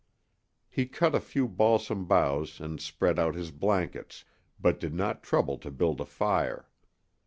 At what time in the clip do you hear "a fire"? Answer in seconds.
6.01-6.67